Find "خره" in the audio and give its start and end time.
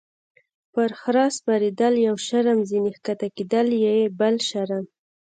0.99-1.25